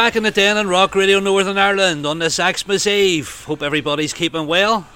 back 0.00 0.16
in 0.16 0.22
the 0.22 0.30
den 0.30 0.56
on 0.56 0.66
Rock 0.66 0.94
Radio 0.94 1.20
Northern 1.20 1.58
Ireland 1.58 2.06
on 2.06 2.20
this 2.20 2.36
Xmas 2.36 2.86
Eve. 2.86 3.44
Hope 3.44 3.62
everybody's 3.62 4.14
keeping 4.14 4.46
well. 4.46 4.88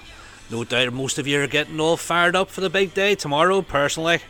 No 0.50 0.64
doubt 0.64 0.94
most 0.94 1.18
of 1.18 1.26
you 1.26 1.42
are 1.42 1.46
getting 1.46 1.78
all 1.78 1.98
fired 1.98 2.34
up 2.34 2.48
for 2.48 2.62
the 2.62 2.70
big 2.70 2.94
day 2.94 3.14
tomorrow, 3.14 3.60
personally. 3.60 4.20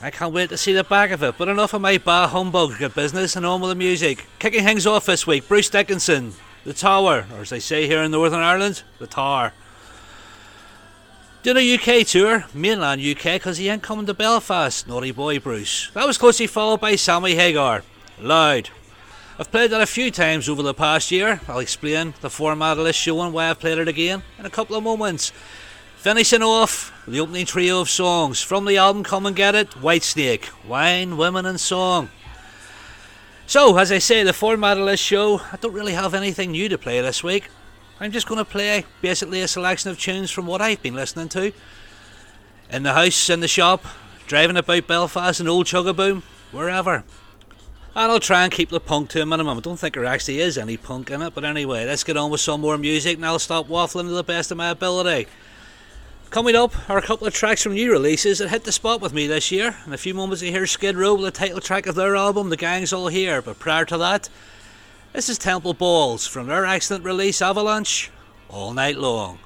I 0.00 0.10
can't 0.10 0.32
wait 0.32 0.48
to 0.48 0.56
see 0.56 0.72
the 0.72 0.84
back 0.84 1.10
of 1.10 1.22
it, 1.22 1.34
but 1.36 1.48
enough 1.48 1.74
of 1.74 1.82
my 1.82 1.98
bah 1.98 2.28
humbug, 2.28 2.78
get 2.78 2.94
business 2.94 3.36
and 3.36 3.44
on 3.44 3.60
with 3.60 3.68
the 3.68 3.74
music. 3.74 4.26
Kicking 4.38 4.64
things 4.64 4.86
off 4.86 5.04
this 5.04 5.26
week, 5.26 5.46
Bruce 5.46 5.68
Dickinson, 5.68 6.32
The 6.64 6.72
Tower, 6.72 7.26
or 7.34 7.42
as 7.42 7.50
they 7.50 7.60
say 7.60 7.86
here 7.86 8.00
in 8.00 8.12
Northern 8.12 8.40
Ireland, 8.40 8.82
The 9.00 9.06
Tower. 9.06 9.52
Doing 11.42 11.58
a 11.58 11.74
UK 11.74 12.06
tour, 12.06 12.46
mainland 12.54 13.02
UK, 13.02 13.34
because 13.34 13.58
he 13.58 13.68
ain't 13.68 13.82
coming 13.82 14.06
to 14.06 14.14
Belfast, 14.14 14.88
naughty 14.88 15.12
boy 15.12 15.40
Bruce. 15.40 15.90
That 15.92 16.06
was 16.06 16.16
closely 16.16 16.46
followed 16.46 16.80
by 16.80 16.96
Sammy 16.96 17.34
Hagar, 17.34 17.82
Loud. 18.18 18.70
I've 19.40 19.50
played 19.50 19.70
that 19.70 19.80
a 19.80 19.86
few 19.86 20.10
times 20.10 20.50
over 20.50 20.62
the 20.62 20.74
past 20.74 21.10
year. 21.10 21.40
I'll 21.48 21.60
explain 21.60 22.12
the 22.20 22.28
format 22.28 22.76
of 22.76 22.84
this 22.84 22.94
show 22.94 23.22
and 23.22 23.32
why 23.32 23.48
I've 23.48 23.58
played 23.58 23.78
it 23.78 23.88
again 23.88 24.22
in 24.38 24.44
a 24.44 24.50
couple 24.50 24.76
of 24.76 24.84
moments. 24.84 25.32
Finishing 25.96 26.42
off 26.42 26.92
the 27.08 27.20
opening 27.20 27.46
trio 27.46 27.80
of 27.80 27.88
songs 27.88 28.42
from 28.42 28.66
the 28.66 28.76
album 28.76 29.02
Come 29.02 29.24
and 29.24 29.34
Get 29.34 29.54
It, 29.54 29.70
Whitesnake, 29.70 30.50
Wine, 30.68 31.16
Women 31.16 31.46
and 31.46 31.58
Song. 31.58 32.10
So, 33.46 33.78
as 33.78 33.90
I 33.90 33.96
say, 33.96 34.22
the 34.24 34.34
format 34.34 34.76
of 34.76 34.84
this 34.84 35.00
show, 35.00 35.40
I 35.50 35.56
don't 35.58 35.72
really 35.72 35.94
have 35.94 36.12
anything 36.12 36.50
new 36.50 36.68
to 36.68 36.76
play 36.76 37.00
this 37.00 37.24
week. 37.24 37.48
I'm 37.98 38.12
just 38.12 38.28
going 38.28 38.36
to 38.36 38.44
play 38.44 38.84
basically 39.00 39.40
a 39.40 39.48
selection 39.48 39.90
of 39.90 39.98
tunes 39.98 40.30
from 40.30 40.46
what 40.46 40.60
I've 40.60 40.82
been 40.82 40.92
listening 40.92 41.30
to. 41.30 41.50
In 42.68 42.82
the 42.82 42.92
house, 42.92 43.30
in 43.30 43.40
the 43.40 43.48
shop, 43.48 43.86
driving 44.26 44.58
about 44.58 44.86
Belfast 44.86 45.40
and 45.40 45.48
Old 45.48 45.64
Chugaboom, 45.64 46.24
wherever. 46.52 47.04
And 47.94 48.12
I'll 48.12 48.20
try 48.20 48.44
and 48.44 48.52
keep 48.52 48.70
the 48.70 48.78
punk 48.78 49.10
to 49.10 49.22
a 49.22 49.26
minimum. 49.26 49.58
I 49.58 49.60
don't 49.60 49.76
think 49.76 49.94
there 49.94 50.04
actually 50.04 50.40
is 50.40 50.56
any 50.56 50.76
punk 50.76 51.10
in 51.10 51.22
it, 51.22 51.34
but 51.34 51.44
anyway, 51.44 51.84
let's 51.84 52.04
get 52.04 52.16
on 52.16 52.30
with 52.30 52.40
some 52.40 52.60
more 52.60 52.78
music 52.78 53.16
and 53.16 53.26
I'll 53.26 53.40
stop 53.40 53.66
waffling 53.66 54.04
to 54.04 54.10
the 54.10 54.22
best 54.22 54.52
of 54.52 54.58
my 54.58 54.70
ability. 54.70 55.26
Coming 56.30 56.54
up 56.54 56.88
are 56.88 56.98
a 56.98 57.02
couple 57.02 57.26
of 57.26 57.34
tracks 57.34 57.64
from 57.64 57.72
new 57.72 57.90
releases 57.90 58.38
that 58.38 58.50
hit 58.50 58.62
the 58.62 58.70
spot 58.70 59.00
with 59.00 59.12
me 59.12 59.26
this 59.26 59.50
year. 59.50 59.76
In 59.84 59.92
a 59.92 59.98
few 59.98 60.14
moments, 60.14 60.40
you 60.40 60.52
hear 60.52 60.68
Skid 60.68 60.96
Row 60.96 61.14
with 61.16 61.24
the 61.24 61.32
title 61.32 61.60
track 61.60 61.88
of 61.88 61.96
their 61.96 62.14
album, 62.14 62.50
The 62.50 62.56
Gang's 62.56 62.92
All 62.92 63.08
Here. 63.08 63.42
But 63.42 63.58
prior 63.58 63.84
to 63.86 63.98
that, 63.98 64.28
this 65.12 65.28
is 65.28 65.38
Temple 65.38 65.74
Balls 65.74 66.28
from 66.28 66.46
their 66.46 66.64
excellent 66.64 67.04
release, 67.04 67.42
Avalanche, 67.42 68.12
All 68.48 68.72
Night 68.72 68.98
Long. 68.98 69.40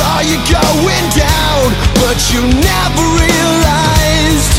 Saw 0.00 0.20
you 0.24 0.40
going 0.48 1.06
down, 1.12 1.66
but 2.00 2.16
you 2.32 2.40
never 2.40 3.04
realized 3.20 4.54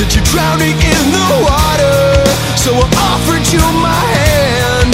that 0.00 0.08
you're 0.16 0.24
drowning 0.32 0.72
in 0.72 1.04
the 1.12 1.28
water. 1.44 2.00
So 2.56 2.72
I 2.72 2.86
offered 3.12 3.44
you 3.52 3.60
my 3.76 3.92
hand. 3.92 4.92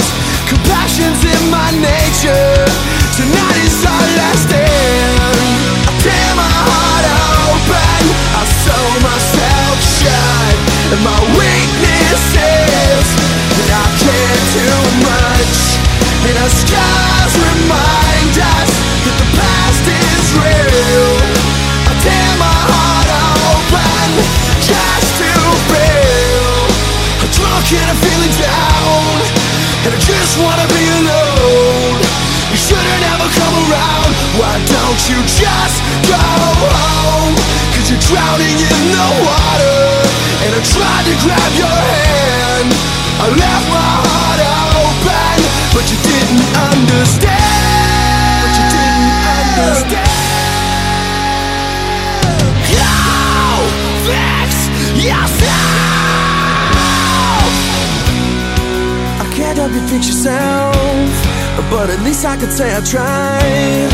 Compassion's 0.51 1.23
in 1.23 1.43
my 1.47 1.71
nature. 1.79 2.67
Tonight 3.15 3.57
is 3.63 3.79
our 3.87 4.07
last 4.19 4.43
stand. 4.51 5.39
I 5.87 5.91
tear 6.03 6.29
my 6.35 6.51
heart 6.51 7.05
open. 7.47 8.03
I 8.11 8.43
sew 8.59 8.85
myself 9.07 9.75
shut. 10.03 10.55
And 10.91 10.99
my 10.99 11.19
weakness 11.39 12.23
is 12.35 13.07
I 13.71 13.87
care 14.03 14.39
too 14.51 14.79
much. 15.07 15.57
And 16.27 16.35
our 16.43 16.51
scars 16.51 17.33
remind 17.39 18.35
us 18.35 18.72
And 27.63 27.89
I'm 27.89 27.95
feeling 27.95 28.35
down, 28.37 29.17
and 29.87 29.95
I 29.95 29.97
just 29.97 30.37
wanna 30.37 30.67
be 30.69 30.83
alone. 30.99 31.97
You 32.51 32.59
shouldn't 32.59 33.03
ever 33.17 33.25
come 33.33 33.55
around. 33.65 34.13
Why 34.37 34.61
don't 34.69 35.01
you 35.09 35.17
just 35.25 35.81
go 36.05 36.21
home? 36.69 37.33
Cause 37.73 37.89
you're 37.89 38.03
drowning 38.13 38.59
in 38.61 38.83
the 38.93 39.07
water, 39.25 40.05
and 40.45 40.53
I 40.53 40.61
tried 40.61 41.05
to 41.09 41.15
grab 41.25 41.51
your 41.57 41.65
hand. 41.65 42.69
I 43.25 43.27
left 43.41 43.65
my 43.73 43.89
heart 44.05 44.39
open, 44.77 45.41
but 45.73 45.89
you 45.89 45.97
didn't 46.05 46.45
understand. 46.69 47.41
But 48.43 48.53
you 48.53 48.65
didn't 48.69 49.17
understand. 49.33 50.13
Go 52.69 53.65
fix 54.05 54.69
yourself. 55.01 56.22
You 59.63 59.79
fix 59.87 60.07
yourself, 60.07 61.07
but 61.71 61.89
at 61.89 62.01
least 62.03 62.25
I 62.25 62.35
could 62.35 62.51
say 62.51 62.75
I 62.75 62.81
tried. 62.83 63.89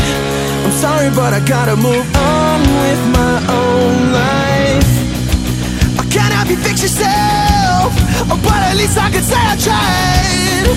I'm 0.66 0.72
sorry, 0.72 1.10
but 1.14 1.32
I 1.32 1.38
gotta 1.46 1.76
move 1.76 2.04
on 2.16 2.60
with 2.82 3.02
my 3.14 3.38
own 3.48 4.12
life. 4.12 4.90
I 5.96 6.04
can't 6.10 6.34
help 6.34 6.50
you 6.50 6.56
fix 6.56 6.82
yourself, 6.82 7.94
but 8.42 8.60
at 8.66 8.74
least 8.76 8.98
I 8.98 9.08
could 9.14 9.22
say 9.22 9.38
I 9.38 9.56
tried. 9.56 10.74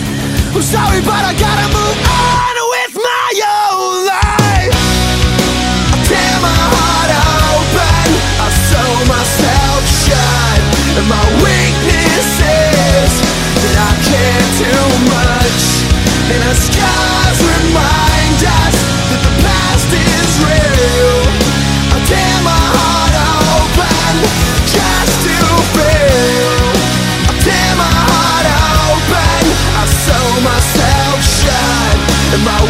I'm 0.53 0.61
sorry, 0.61 1.01
but 1.01 1.25
I 1.25 1.33
gotta 1.41 1.67
move 1.73 1.99
on 2.05 2.55
with 2.77 2.93
my 2.93 3.29
own 3.49 4.05
life. 4.13 4.77
I 5.89 5.97
tear 6.05 6.35
my 6.37 6.59
heart 6.69 7.11
open, 7.49 8.07
I 8.45 8.47
sew 8.69 8.89
myself 9.09 9.81
shut, 10.05 10.59
and 11.01 11.07
my 11.09 11.25
weakness 11.41 11.62
and 16.31 16.41
our 16.47 16.55
scars 16.55 17.39
remind 17.43 18.39
us 18.39 18.75
that 19.11 19.21
the 19.27 19.33
past 19.43 19.89
is 19.91 20.31
real. 20.39 21.15
I 21.91 21.97
tear 22.07 22.35
my 22.47 22.63
heart 22.75 23.15
open 23.51 24.15
just 24.63 25.15
to 25.27 25.37
feel. 25.75 26.55
I 27.27 27.33
tear 27.43 27.71
my 27.75 27.95
heart 28.07 28.47
open, 28.87 29.43
I 29.51 29.83
sew 29.83 30.27
myself 30.47 31.17
shut, 31.19 31.97
and 32.31 32.43
my 32.47 32.61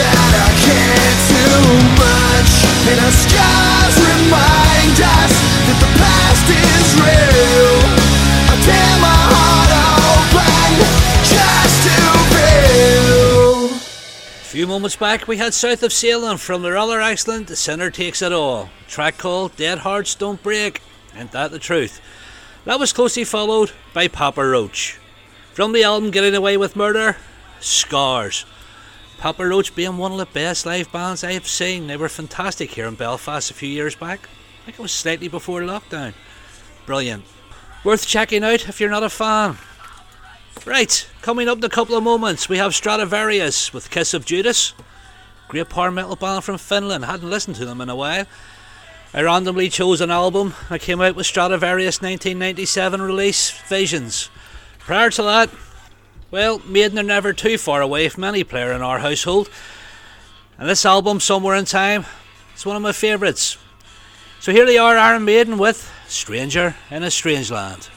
that 0.00 0.32
I 0.32 0.48
care 0.64 1.12
too 1.28 1.60
much, 2.00 2.52
and 2.88 2.98
our 3.04 3.14
scars 3.14 3.94
remind 4.00 4.96
us 4.96 5.32
that 5.68 5.78
the 5.78 5.90
past 6.00 6.46
is 6.50 6.88
real. 7.00 7.13
Few 14.64 14.68
moments 14.70 14.96
back, 14.96 15.28
we 15.28 15.36
had 15.36 15.52
South 15.52 15.82
of 15.82 15.92
Salem 15.92 16.38
from 16.38 16.62
their 16.62 17.02
excellent 17.02 17.48
The 17.48 17.54
Sinner 17.54 17.90
Takes 17.90 18.22
It 18.22 18.32
All, 18.32 18.70
track 18.88 19.18
called 19.18 19.54
Dead 19.56 19.80
Hearts 19.80 20.14
Don't 20.14 20.42
Break. 20.42 20.80
Ain't 21.14 21.32
that 21.32 21.50
the 21.50 21.58
truth? 21.58 22.00
That 22.64 22.80
was 22.80 22.94
closely 22.94 23.24
followed 23.24 23.72
by 23.92 24.08
Papa 24.08 24.42
Roach. 24.42 24.98
From 25.52 25.72
the 25.72 25.84
album 25.84 26.10
Getting 26.10 26.34
Away 26.34 26.56
with 26.56 26.76
Murder, 26.76 27.18
Scars. 27.60 28.46
Papa 29.18 29.46
Roach 29.46 29.76
being 29.76 29.98
one 29.98 30.12
of 30.12 30.18
the 30.18 30.24
best 30.24 30.64
live 30.64 30.90
bands 30.90 31.22
I've 31.22 31.46
seen. 31.46 31.86
They 31.86 31.98
were 31.98 32.08
fantastic 32.08 32.70
here 32.70 32.86
in 32.86 32.94
Belfast 32.94 33.50
a 33.50 33.54
few 33.54 33.68
years 33.68 33.94
back. 33.94 34.30
I 34.62 34.64
think 34.64 34.78
it 34.78 34.82
was 34.82 34.92
slightly 34.92 35.28
before 35.28 35.60
lockdown. 35.60 36.14
Brilliant. 36.86 37.26
Worth 37.84 38.06
checking 38.06 38.42
out 38.42 38.66
if 38.66 38.80
you're 38.80 38.88
not 38.88 39.02
a 39.02 39.10
fan. 39.10 39.58
Right, 40.64 41.06
coming 41.20 41.46
up 41.46 41.58
in 41.58 41.64
a 41.64 41.68
couple 41.68 41.94
of 41.94 42.02
moments, 42.02 42.48
we 42.48 42.56
have 42.56 42.72
Stratovarius 42.72 43.74
with 43.74 43.90
Kiss 43.90 44.14
of 44.14 44.24
Judas. 44.24 44.72
Great 45.48 45.68
power 45.68 45.90
metal 45.90 46.16
band 46.16 46.42
from 46.42 46.56
Finland, 46.56 47.04
hadn't 47.04 47.28
listened 47.28 47.56
to 47.56 47.66
them 47.66 47.82
in 47.82 47.90
a 47.90 47.96
while. 47.96 48.24
I 49.12 49.20
randomly 49.20 49.68
chose 49.68 50.00
an 50.00 50.10
album 50.10 50.54
that 50.70 50.80
came 50.80 51.02
out 51.02 51.16
with 51.16 51.26
Stratovarius 51.26 52.00
1997 52.00 53.02
release, 53.02 53.50
Visions. 53.68 54.30
Prior 54.78 55.10
to 55.10 55.22
that, 55.22 55.50
well, 56.30 56.60
Maiden 56.60 56.98
are 56.98 57.02
never 57.02 57.34
too 57.34 57.58
far 57.58 57.82
away 57.82 58.08
from 58.08 58.24
any 58.24 58.42
player 58.42 58.72
in 58.72 58.80
our 58.80 59.00
household. 59.00 59.50
And 60.58 60.66
this 60.66 60.86
album, 60.86 61.20
Somewhere 61.20 61.56
in 61.56 61.66
Time, 61.66 62.06
is 62.56 62.64
one 62.64 62.76
of 62.76 62.82
my 62.82 62.92
favourites. 62.92 63.58
So 64.40 64.50
here 64.50 64.64
they 64.64 64.78
are, 64.78 64.96
Iron 64.96 65.26
Maiden 65.26 65.58
with 65.58 65.92
Stranger 66.08 66.74
in 66.90 67.02
a 67.02 67.10
Strange 67.10 67.50
Land. 67.50 67.90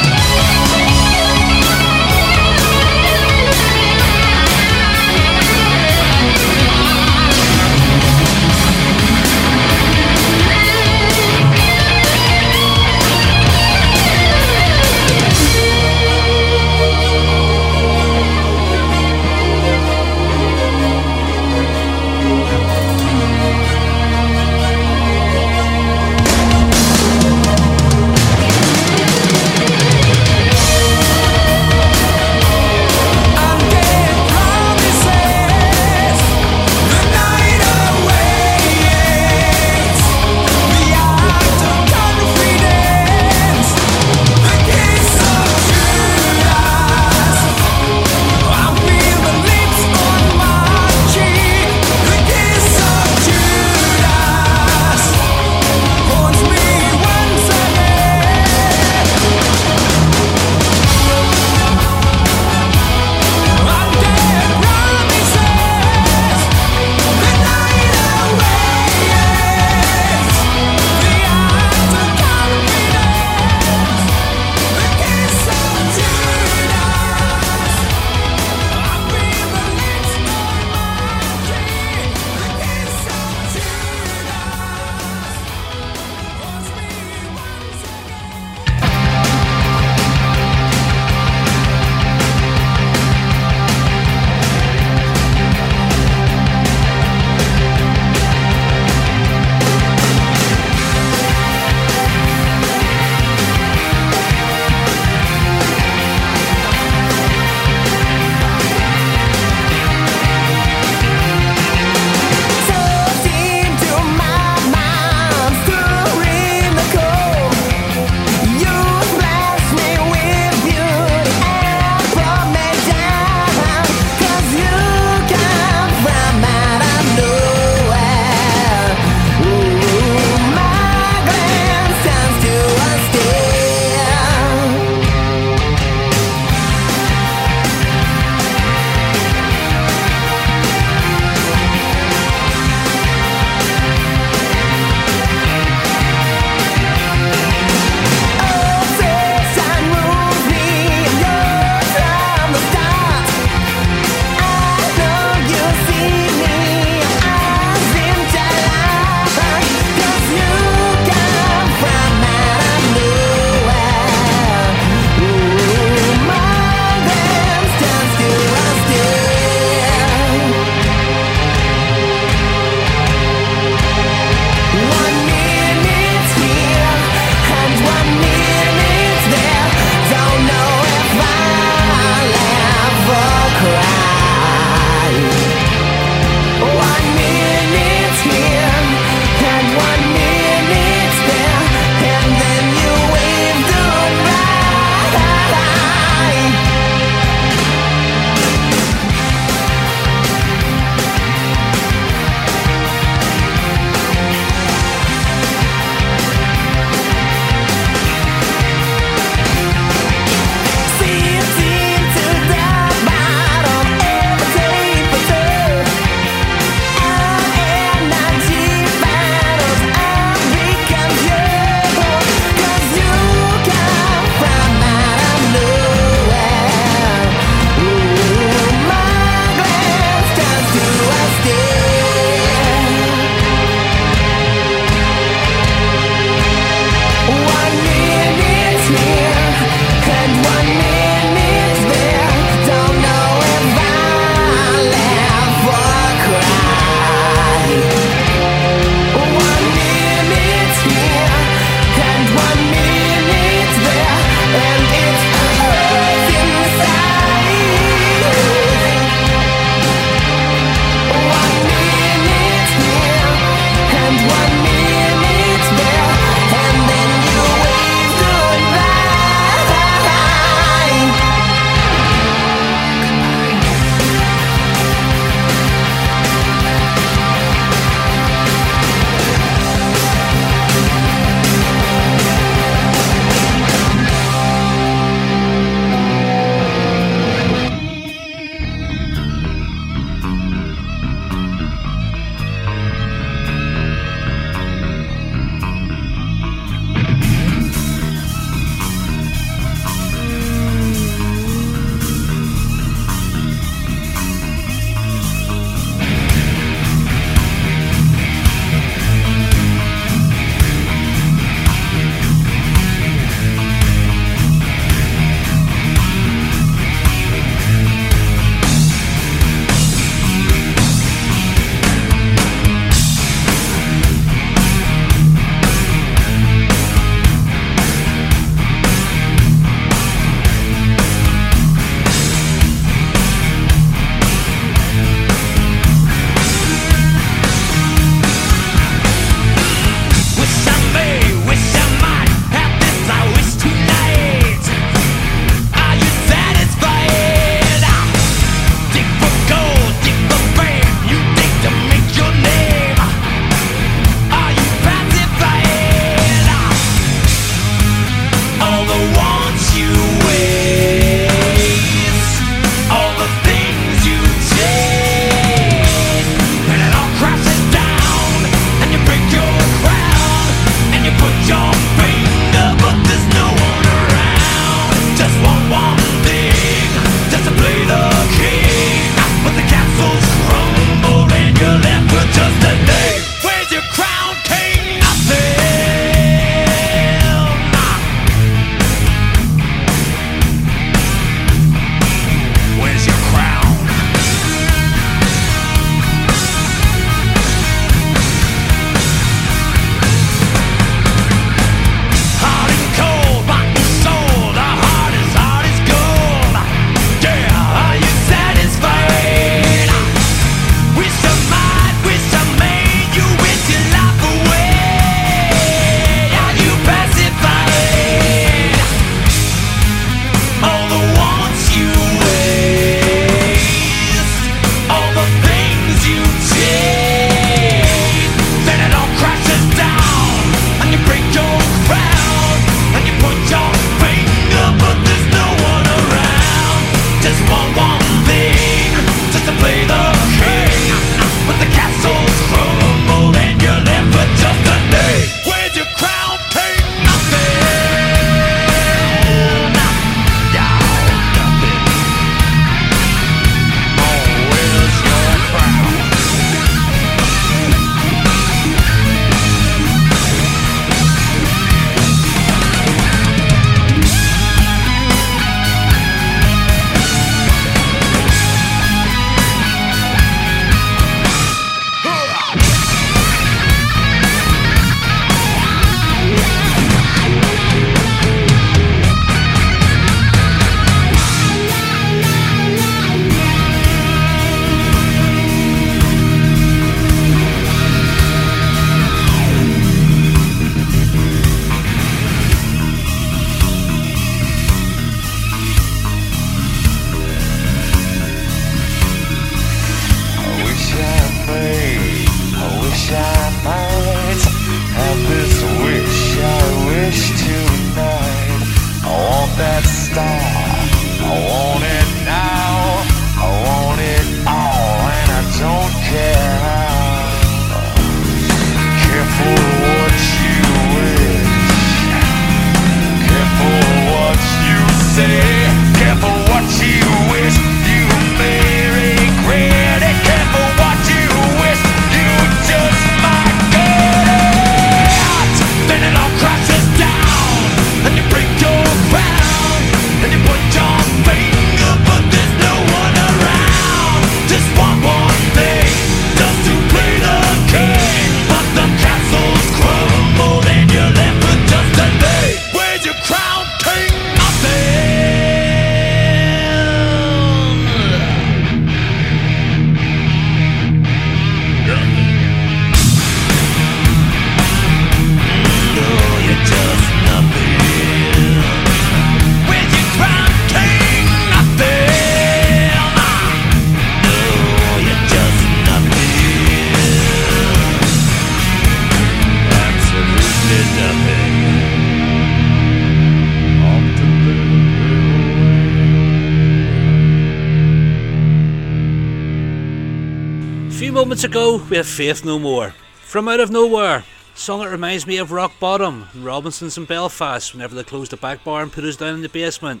Moments 591.20 591.44
ago, 591.44 591.76
we 591.90 591.98
had 591.98 592.06
Faith 592.06 592.46
No 592.46 592.58
More. 592.58 592.94
From 593.12 593.46
Out 593.46 593.60
of 593.60 593.70
Nowhere. 593.70 594.24
Song 594.54 594.80
that 594.80 594.88
reminds 594.88 595.26
me 595.26 595.36
of 595.36 595.52
Rock 595.52 595.72
Bottom 595.78 596.26
and 596.32 596.46
Robinson's 596.46 596.96
in 596.96 597.04
Belfast 597.04 597.74
whenever 597.74 597.94
they 597.94 598.02
closed 598.02 598.32
the 598.32 598.38
back 598.38 598.64
bar 598.64 598.82
and 598.82 598.90
put 598.90 599.04
us 599.04 599.16
down 599.16 599.34
in 599.34 599.42
the 599.42 599.50
basement. 599.50 600.00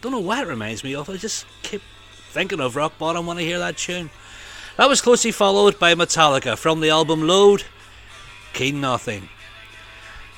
Don't 0.00 0.12
know 0.12 0.20
why 0.20 0.42
it 0.42 0.46
reminds 0.46 0.84
me 0.84 0.94
of, 0.94 1.10
I 1.10 1.16
just 1.16 1.44
keep 1.64 1.82
thinking 2.30 2.60
of 2.60 2.76
Rock 2.76 2.96
Bottom 2.98 3.26
when 3.26 3.36
I 3.36 3.42
hear 3.42 3.58
that 3.58 3.78
tune. 3.78 4.10
That 4.76 4.88
was 4.88 5.00
closely 5.00 5.32
followed 5.32 5.76
by 5.80 5.96
Metallica 5.96 6.56
from 6.56 6.80
the 6.80 6.90
album 6.90 7.26
Load, 7.26 7.64
King 8.52 8.80
Nothing. 8.80 9.28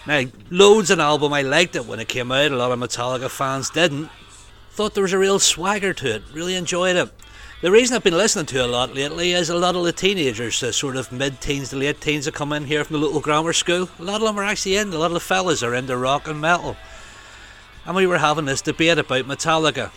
Now, 0.07 0.25
Load's 0.49 0.91
an 0.91 0.99
album 0.99 1.35
I 1.35 1.43
liked 1.43 1.77
it 1.77 1.85
when 1.85 2.01
it 2.01 2.09
came 2.09 2.33
out, 2.33 2.53
a 2.53 2.57
lot 2.57 2.73
of 2.73 2.79
Metallica 2.79 3.29
fans 3.29 3.69
didn't. 3.69 4.09
Thought 4.71 4.95
there 4.95 5.03
was 5.03 5.13
a 5.13 5.19
real 5.19 5.39
swagger 5.39 5.93
to 5.93 6.15
it, 6.15 6.23
really 6.33 6.55
enjoyed 6.55 6.97
it. 6.97 7.13
The 7.63 7.71
reason 7.71 7.95
I've 7.95 8.03
been 8.03 8.17
listening 8.17 8.47
to 8.47 8.65
a 8.65 8.67
lot 8.67 8.93
lately 8.93 9.35
is 9.35 9.49
a 9.49 9.57
lot 9.57 9.77
of 9.77 9.85
the 9.85 9.93
teenagers, 9.93 10.59
the 10.59 10.73
sort 10.73 10.97
of 10.97 11.13
mid 11.13 11.41
teens 11.41 11.71
to 11.71 11.77
late 11.77 12.01
teens 12.01 12.25
that 12.25 12.35
come 12.35 12.53
in 12.53 12.65
here 12.65 12.83
from 12.83 12.95
the 12.95 13.07
local 13.07 13.21
grammar 13.21 13.53
school. 13.53 13.89
A 14.01 14.03
lot 14.03 14.21
of 14.21 14.27
them 14.27 14.37
are 14.37 14.43
actually 14.43 14.79
in, 14.79 14.93
a 14.93 14.99
lot 14.99 15.07
of 15.07 15.13
the 15.13 15.21
fellas 15.21 15.63
are 15.63 15.73
into 15.73 15.97
rock 15.97 16.27
and 16.27 16.41
metal. 16.41 16.77
And 17.87 17.95
we 17.95 18.05
were 18.05 18.19
having 18.19 18.47
this 18.47 18.63
debate 18.63 18.99
about 18.99 19.27
Metallica. 19.27 19.93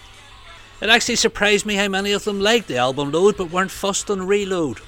It 0.80 0.90
actually 0.90 1.16
surprised 1.16 1.66
me 1.66 1.74
how 1.74 1.88
many 1.88 2.12
of 2.12 2.24
them 2.24 2.40
liked 2.40 2.68
the 2.68 2.78
album 2.78 3.12
Load 3.12 3.36
but 3.36 3.50
weren't 3.50 3.72
fussed 3.72 4.12
on 4.12 4.28
Reload. 4.28 4.82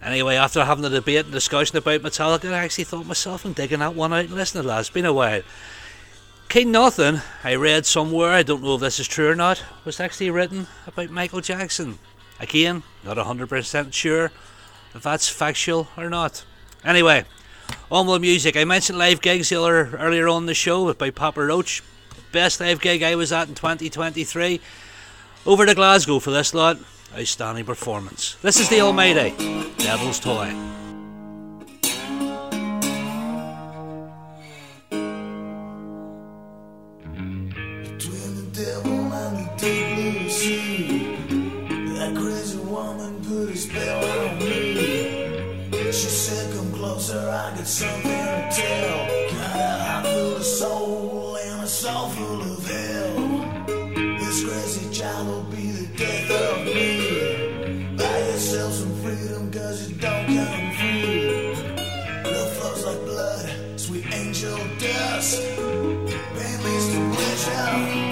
Anyway, 0.00 0.36
after 0.36 0.64
having 0.64 0.82
the 0.82 0.88
debate 0.88 1.24
and 1.24 1.32
discussion 1.32 1.76
about 1.76 2.02
Metallica, 2.02 2.52
I 2.52 2.58
actually 2.58 2.84
thought 2.84 3.06
myself 3.06 3.44
I'm 3.44 3.54
digging 3.54 3.80
that 3.80 3.96
one 3.96 4.12
out 4.12 4.26
and 4.26 4.34
listening 4.34 4.62
to 4.62 4.68
that. 4.68 4.78
It's 4.78 4.90
been 4.90 5.04
a 5.04 5.12
while. 5.12 5.42
King 6.54 6.70
Nothing, 6.70 7.20
I 7.42 7.56
read 7.56 7.84
somewhere, 7.84 8.30
I 8.30 8.44
don't 8.44 8.62
know 8.62 8.76
if 8.76 8.80
this 8.80 9.00
is 9.00 9.08
true 9.08 9.28
or 9.28 9.34
not, 9.34 9.64
was 9.84 9.98
actually 9.98 10.30
written 10.30 10.68
about 10.86 11.10
Michael 11.10 11.40
Jackson. 11.40 11.98
Again, 12.38 12.84
not 13.02 13.16
100% 13.16 13.92
sure 13.92 14.30
if 14.94 15.02
that's 15.02 15.28
factual 15.28 15.88
or 15.96 16.08
not. 16.08 16.44
Anyway, 16.84 17.24
on 17.90 18.06
with 18.06 18.14
the 18.14 18.20
music. 18.20 18.56
I 18.56 18.62
mentioned 18.62 19.00
live 19.00 19.20
gigs 19.20 19.50
earlier 19.50 20.28
on 20.28 20.46
the 20.46 20.54
show 20.54 20.94
by 20.94 21.10
Papa 21.10 21.44
Roach. 21.44 21.82
Best 22.30 22.60
live 22.60 22.80
gig 22.80 23.02
I 23.02 23.16
was 23.16 23.32
at 23.32 23.48
in 23.48 23.56
2023. 23.56 24.60
Over 25.46 25.66
to 25.66 25.74
Glasgow 25.74 26.20
for 26.20 26.30
this 26.30 26.54
lot. 26.54 26.78
Outstanding 27.18 27.64
performance. 27.64 28.36
This 28.42 28.60
is 28.60 28.68
the 28.68 28.80
Almighty, 28.80 29.30
Devil's 29.78 30.20
Toy. 30.20 30.54
Closer, 47.04 47.28
I 47.28 47.56
got 47.56 47.66
something 47.66 48.02
to 48.02 48.48
tell. 48.50 49.06
Got 49.30 49.56
a 49.56 49.84
heart 49.84 50.06
full 50.06 50.36
of 50.36 50.44
soul 50.44 51.36
and 51.36 51.62
a 51.62 51.66
soul 51.66 52.08
full 52.08 52.42
of 52.42 52.66
hell. 52.66 54.16
This 54.18 54.44
crazy 54.44 54.90
child 54.92 55.26
will 55.26 55.42
be 55.44 55.70
the 55.70 55.86
death 55.96 56.30
of 56.30 56.64
me. 56.64 57.96
Buy 57.96 58.18
yourself 58.18 58.72
some 58.72 58.94
freedom, 59.02 59.50
cause 59.52 59.90
it 59.90 60.00
don't 60.00 60.26
come 60.26 60.72
free. 60.78 61.54
Love 62.24 62.52
flows 62.56 62.84
like 62.86 63.00
blood, 63.04 63.80
sweet 63.80 64.06
angel 64.12 64.58
dust. 64.78 65.42
Pain 65.56 66.58
leads 66.64 66.86
to 66.92 67.14
pleasure. 67.14 68.03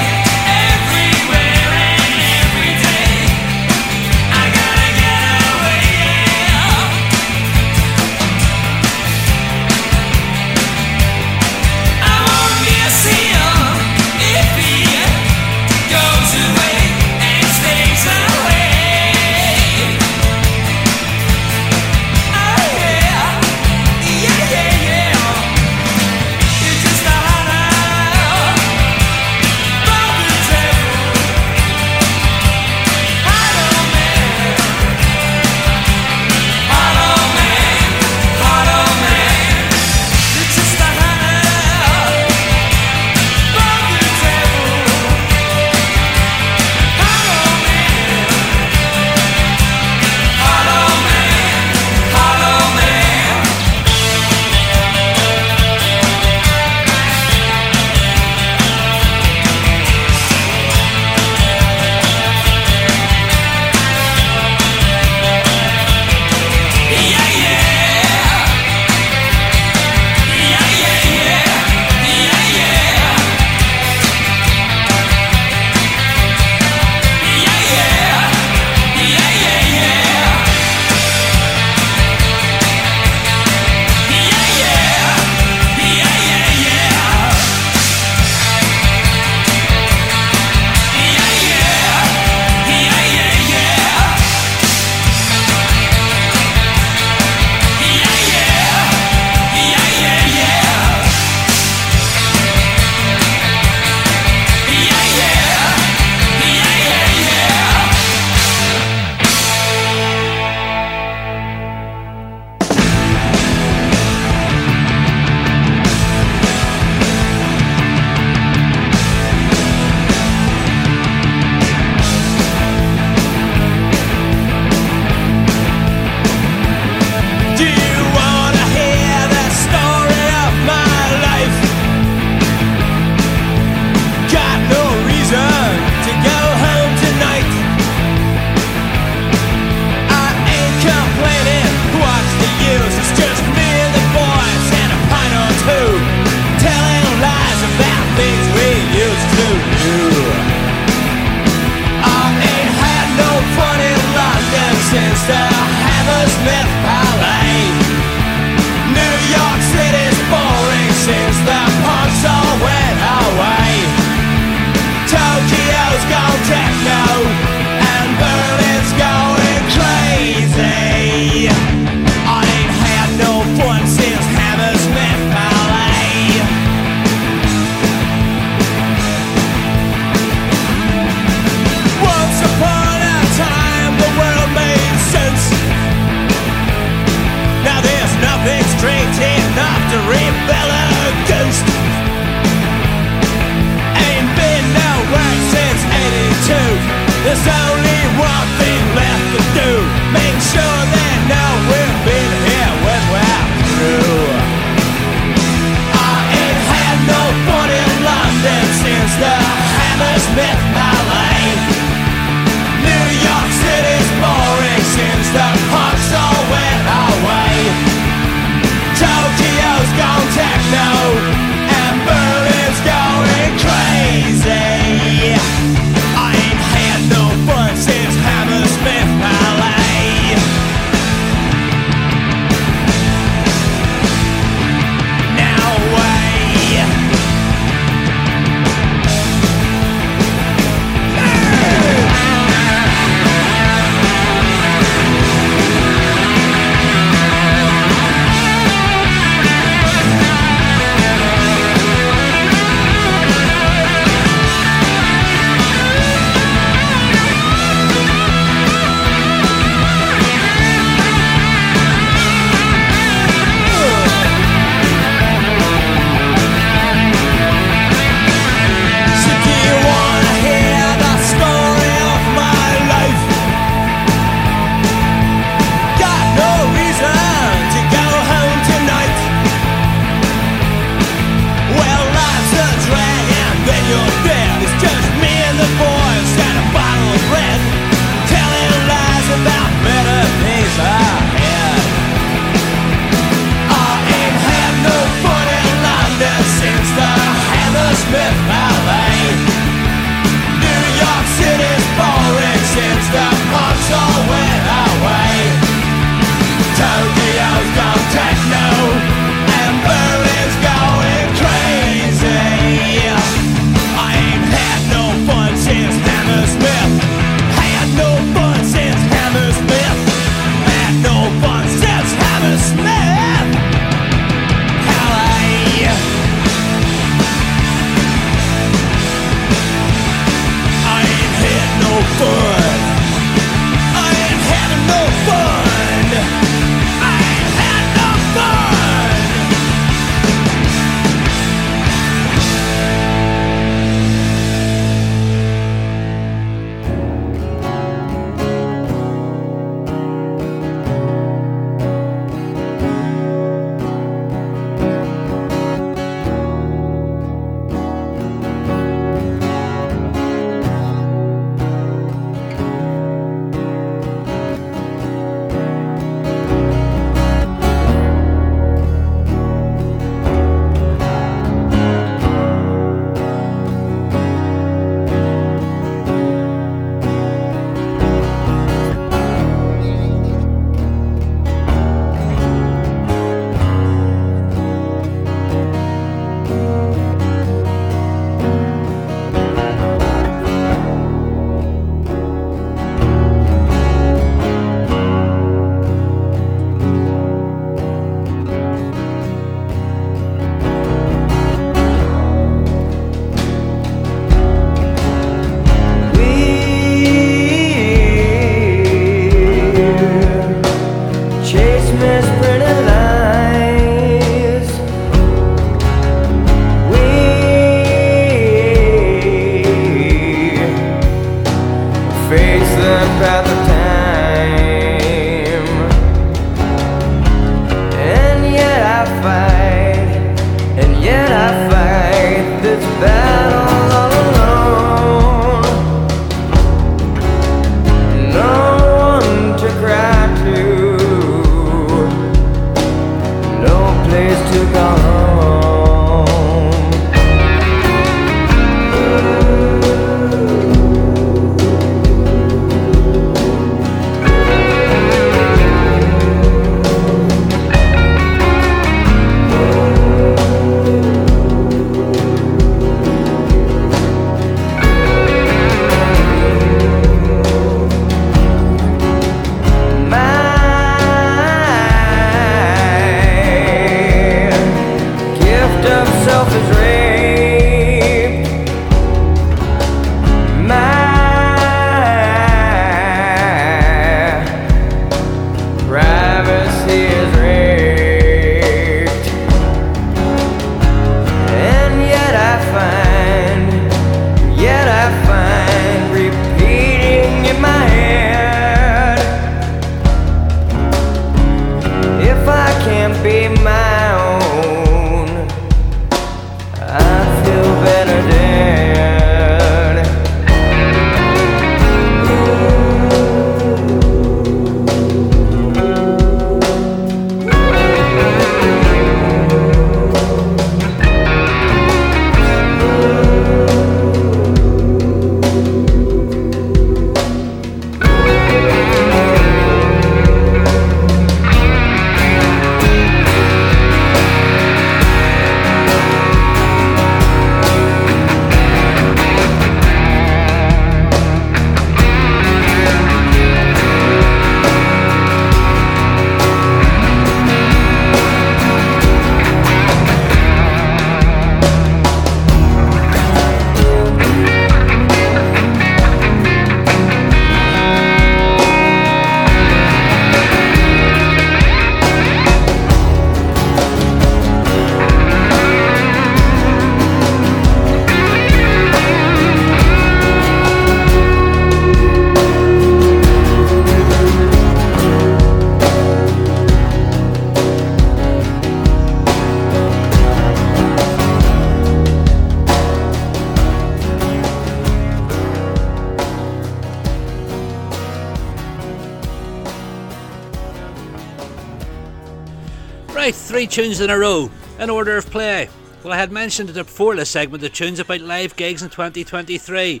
Three 593.58 593.66
tunes 593.66 594.00
in 594.00 594.08
a 594.08 594.16
row, 594.16 594.48
in 594.78 594.88
order 594.88 595.16
of 595.16 595.28
play. 595.32 595.68
Well, 596.04 596.12
I 596.12 596.16
had 596.16 596.30
mentioned 596.30 596.70
it 596.70 596.74
before 596.74 597.16
this 597.16 597.30
segment 597.30 597.60
the 597.60 597.68
tunes 597.68 597.98
about 597.98 598.20
live 598.20 598.54
gigs 598.54 598.84
in 598.84 598.88
2023. 598.88 600.00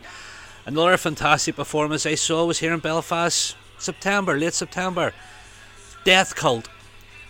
Another 0.64 0.96
fantastic 0.96 1.56
performance 1.56 2.06
I 2.06 2.14
saw 2.14 2.44
was 2.44 2.60
here 2.60 2.72
in 2.72 2.78
Belfast, 2.78 3.56
September, 3.76 4.38
late 4.38 4.54
September. 4.54 5.12
Death 6.04 6.36
Cult. 6.36 6.68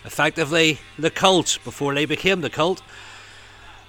Effectively, 0.05 0.77
the 0.99 1.09
cult 1.09 1.57
before 1.63 1.95
they 1.95 2.05
became 2.05 2.41
the 2.41 2.51
cult. 2.51 2.83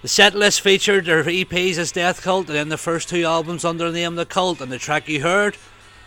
The 0.00 0.08
set 0.08 0.34
list 0.34 0.62
featured 0.62 1.04
their 1.04 1.22
EPs 1.24 1.76
as 1.76 1.92
Death 1.92 2.22
Cult 2.22 2.46
and 2.46 2.56
then 2.56 2.68
the 2.70 2.78
first 2.78 3.10
two 3.10 3.24
albums 3.26 3.66
under 3.66 3.90
the 3.90 3.98
name 3.98 4.14
The 4.14 4.24
Cult, 4.24 4.62
and 4.62 4.72
the 4.72 4.78
track 4.78 5.10
you 5.10 5.20
heard 5.20 5.58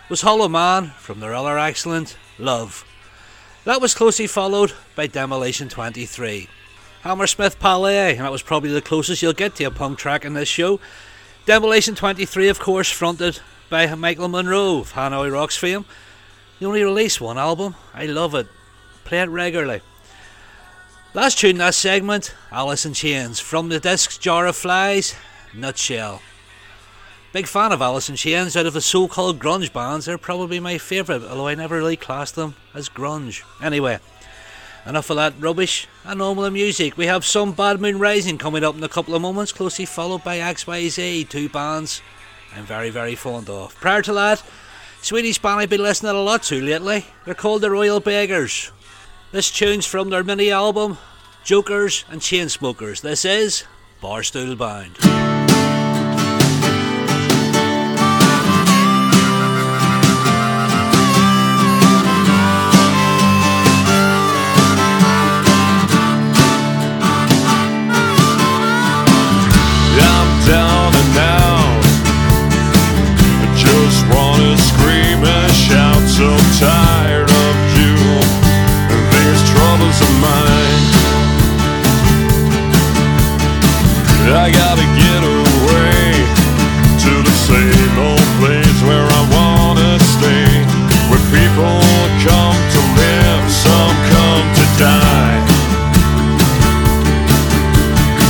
was 0.10 0.22
Hollow 0.22 0.48
Man 0.48 0.94
from 0.98 1.20
their 1.20 1.36
other 1.36 1.60
excellent 1.60 2.18
Love. 2.40 2.86
That 3.66 3.80
was 3.80 3.94
closely 3.94 4.28
followed 4.28 4.74
by 4.94 5.08
Demolition 5.08 5.70
23. 5.70 6.50
Hammersmith 7.04 7.60
Palais, 7.60 8.12
and 8.18 8.26
that 8.26 8.32
was 8.32 8.42
probably 8.42 8.72
the 8.72 8.82
closest 8.82 9.22
you'll 9.22 9.32
get 9.32 9.56
to 9.56 9.64
a 9.64 9.72
punk 9.72 9.98
track 9.98 10.26
in 10.26 10.34
this 10.34 10.50
show. 10.50 10.82
Demolition 11.46 11.96
23, 11.96 12.50
of 12.50 12.60
course, 12.60 12.92
fronted 12.92 13.40
by 13.70 13.94
Michael 13.96 14.28
Monroe 14.28 14.80
of 14.80 14.92
Hanoi 14.94 15.32
Rocks 15.32 15.56
fame. 15.56 15.86
They 16.60 16.66
only 16.66 16.84
released 16.84 17.22
one 17.22 17.38
album. 17.38 17.76
I 17.94 18.06
love 18.06 18.36
it. 18.36 18.48
Play 19.06 19.22
it 19.22 19.30
regularly. 19.30 19.82
Last 21.14 21.40
tune 21.40 21.52
in 21.52 21.58
that 21.60 21.74
segment, 21.74 22.36
Alice 22.52 22.86
in 22.86 22.94
Chains, 22.94 23.40
from 23.40 23.70
the 23.70 23.80
disc 23.80 24.20
Jar 24.20 24.46
of 24.46 24.58
Flies, 24.58 25.16
Nutshell. 25.54 26.22
Big 27.34 27.48
fan 27.48 27.72
of 27.72 27.82
Alice 27.82 28.10
in 28.10 28.16
Chains. 28.16 28.56
Out 28.56 28.68
of 28.68 28.74
the 28.74 28.82
so-called 28.82 29.40
grunge 29.40 29.74
bands, 29.74 30.06
they're 30.06 30.20
probably 30.20 30.60
my 30.60 30.78
favourite, 30.78 31.24
although 31.24 31.48
I 31.48 31.56
never 31.56 31.78
really 31.78 31.98
classed 31.98 32.36
them 32.36 32.54
as 32.76 32.90
grunge. 32.90 33.42
Anyway, 33.60 33.98
enough 34.86 35.10
of 35.10 35.16
that 35.16 35.34
rubbish 35.40 35.88
and 36.06 36.20
normal 36.20 36.52
music. 36.52 36.96
We 36.96 37.08
have 37.08 37.26
some 37.26 37.54
Bad 37.54 37.82
Moon 37.82 37.98
Rising 37.98 38.38
coming 38.38 38.64
up 38.64 38.78
in 38.78 38.84
a 38.84 38.88
couple 38.88 39.16
of 39.16 39.24
moments, 39.24 39.52
closely 39.52 39.86
followed 39.86 40.24
by 40.24 40.38
XYZ, 40.38 41.28
two 41.28 41.50
bands 41.50 42.04
I'm 42.56 42.66
very, 42.66 42.92
very 42.92 43.16
fond 43.16 43.50
of. 43.50 43.74
Prior 43.82 44.04
to 44.04 44.14
that, 44.14 44.44
Swedish 45.02 45.40
band 45.40 45.60
I've 45.60 45.72
been 45.72 45.82
listening 45.82 46.12
a 46.12 46.22
lot 46.22 46.44
to 46.44 46.62
lately. 46.62 47.04
They're 47.26 47.34
called 47.34 47.64
the 47.64 47.72
Royal 47.72 48.00
Beggars. 48.00 48.72
This 49.32 49.50
tune's 49.50 49.88
from 49.88 50.12
their 50.12 50.24
mini 50.24 50.52
album, 50.52 51.00
Jokers 51.44 52.06
and 52.12 52.22
Chainsmokers. 52.22 53.02
This 53.02 53.26
is 53.26 53.64
Barstool 54.04 54.56
Bound. 54.56 55.43
Tired 76.60 77.30
of 77.30 77.56
you 77.78 77.96
and 78.94 79.04
these 79.10 79.42
troubles 79.50 79.98
of 80.06 80.12
mine. 80.22 80.86
I 84.38 84.52
gotta 84.54 84.86
get 84.94 85.22
away 85.26 86.14
to 87.06 87.12
the 87.26 87.36
same 87.50 87.96
old 87.98 88.30
place 88.38 88.80
where 88.86 89.08
I 89.20 89.22
wanna 89.34 89.98
stay, 90.14 90.46
where 91.10 91.24
people 91.34 91.82
come 92.22 92.60
to 92.76 92.82
live, 93.02 93.44
some 93.50 93.96
come 94.14 94.46
to 94.60 94.66
die. 94.78 95.40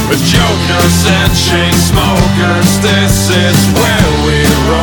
With 0.10 0.24
jokers 0.24 0.98
and 1.20 1.32
chain 1.48 1.74
smokers, 1.91 2.72
this 2.80 3.30
is 3.30 3.60
where 3.76 4.12
we 4.26 4.38
roam. 4.70 4.82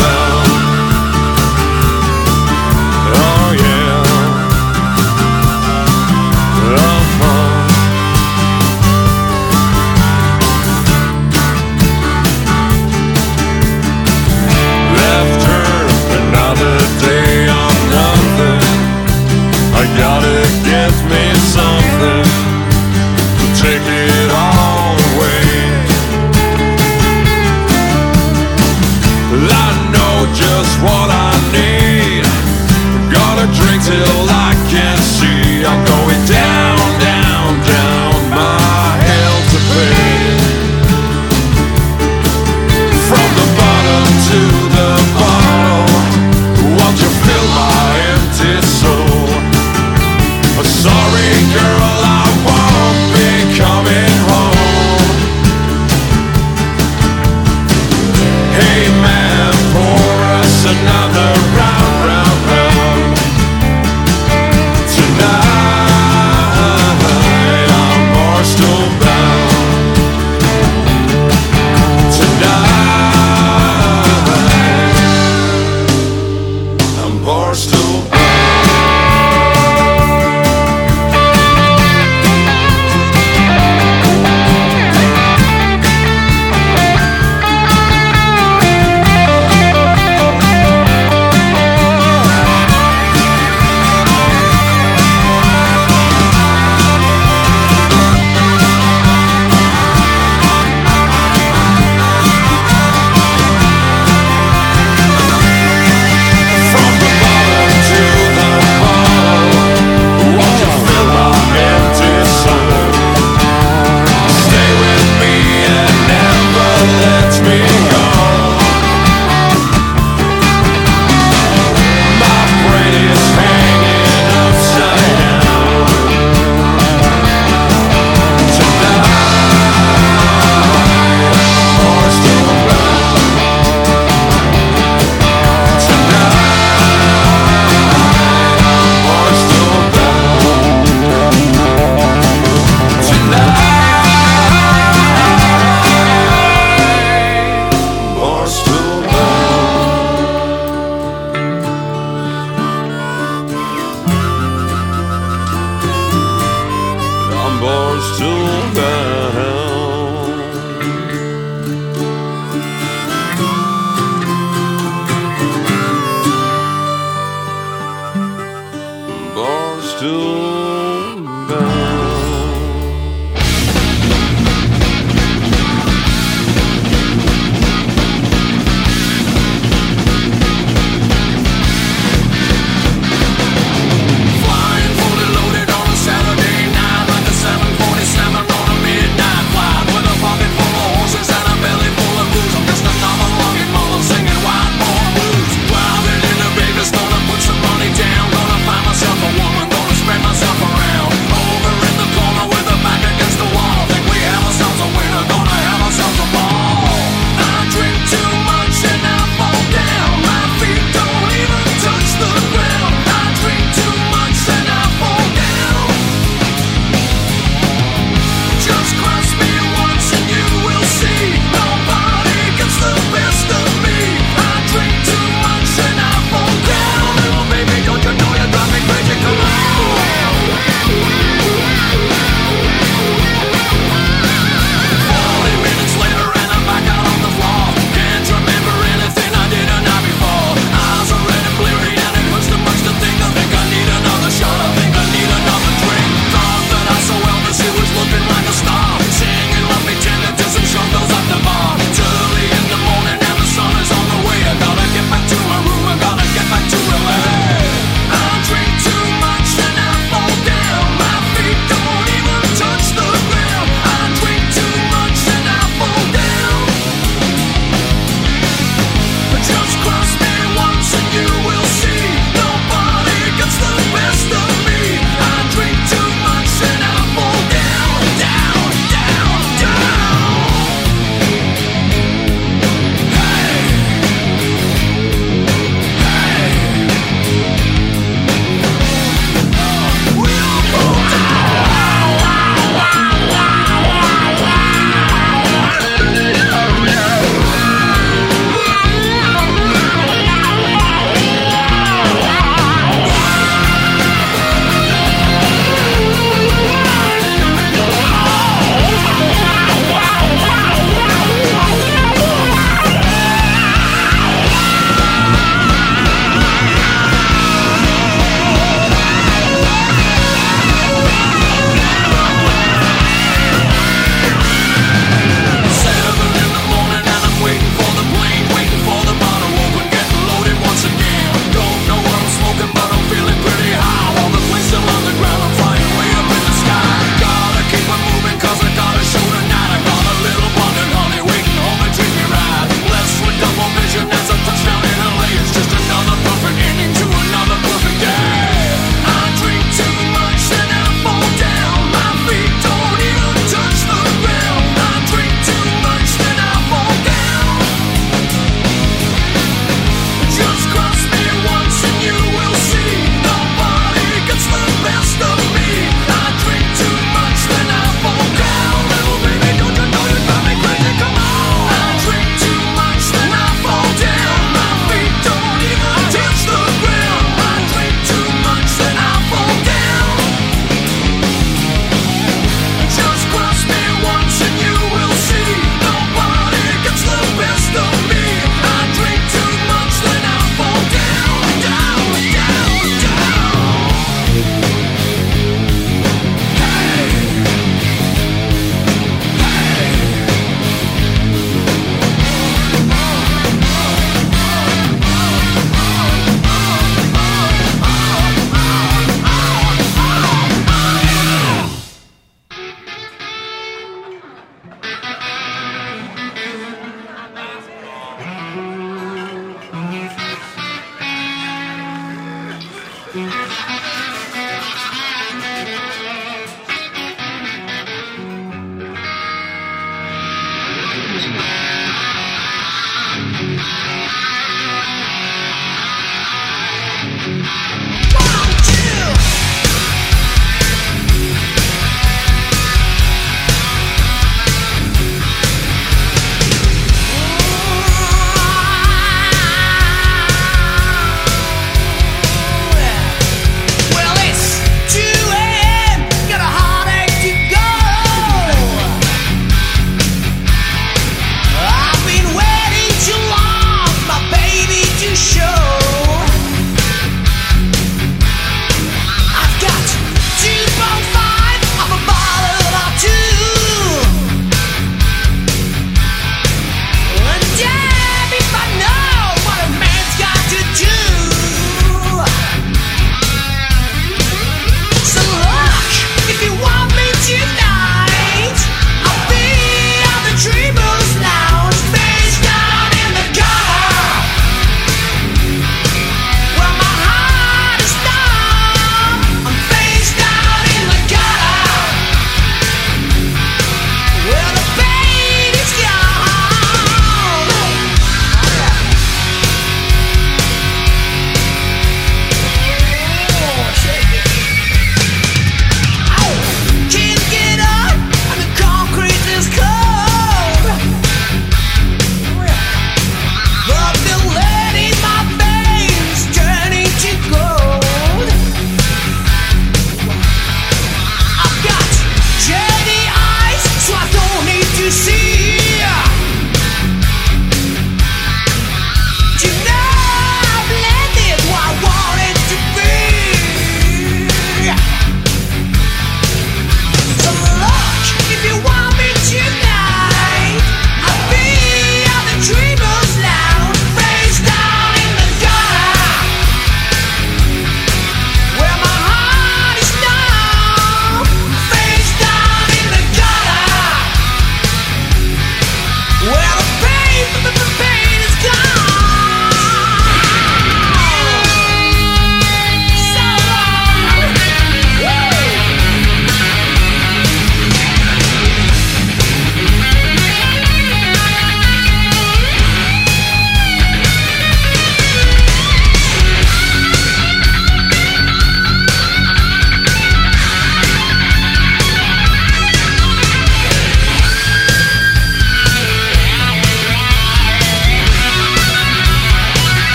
something 22.01 22.50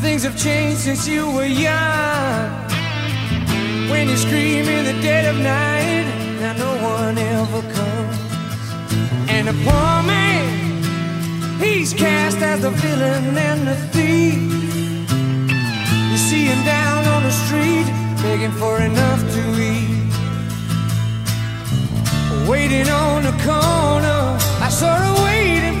things 0.00 0.22
have 0.22 0.36
changed 0.36 0.80
since 0.80 1.08
you 1.08 1.30
were 1.30 1.46
young. 1.46 2.50
When 3.90 4.08
you 4.08 4.16
scream 4.16 4.68
in 4.68 4.84
the 4.84 5.00
dead 5.02 5.24
of 5.26 5.36
night, 5.40 6.06
now 6.40 6.52
no 6.52 6.72
one 6.82 7.18
ever 7.18 7.62
comes. 7.62 8.18
And 9.28 9.48
a 9.48 9.52
poor 9.64 9.94
man, 10.12 11.60
he's 11.60 11.92
cast 11.92 12.38
as 12.38 12.62
the 12.62 12.70
villain 12.70 13.36
and 13.36 13.66
the 13.66 13.76
thief. 13.92 14.38
You 16.10 16.16
see 16.16 16.44
him 16.46 16.64
down 16.64 17.04
on 17.14 17.22
the 17.22 17.34
street, 17.44 17.86
begging 18.22 18.52
for 18.52 18.80
enough 18.80 19.20
to 19.34 19.42
eat. 19.72 19.98
Waiting 22.48 22.88
on 22.88 23.24
the 23.24 23.36
corner, 23.42 24.20
I 24.66 24.68
saw 24.70 24.94
her 24.94 25.24
waiting 25.24 25.77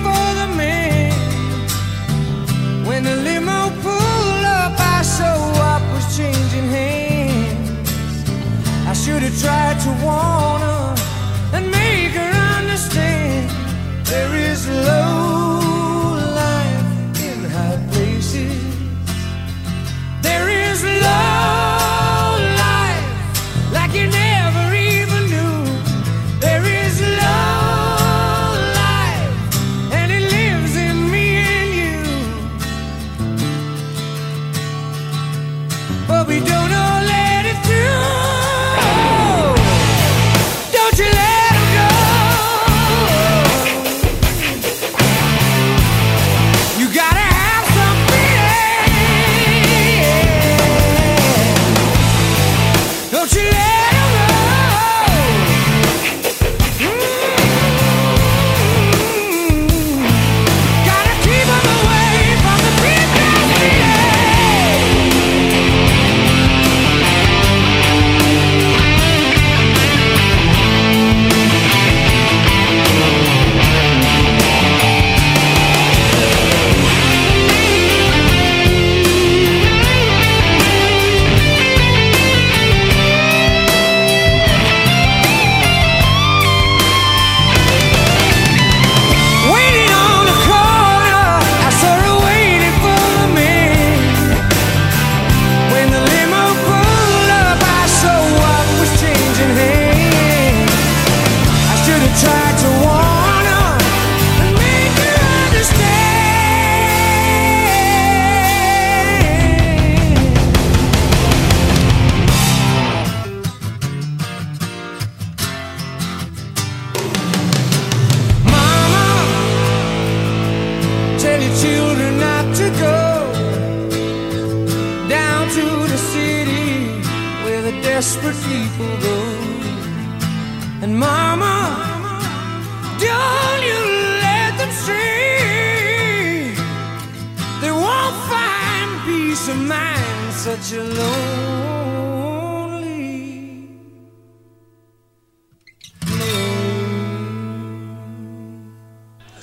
changing 6.58 6.70
hands. 6.70 8.30
I 8.86 8.92
should 8.92 9.22
have 9.22 9.40
tried 9.40 9.78
to 9.80 9.90
warn 10.04 10.62
her 10.62 10.94
and 11.54 11.70
make 11.70 12.12
her 12.12 12.58
understand 12.58 13.50
there 14.04 14.34
is 14.34 14.68
low 14.68 15.27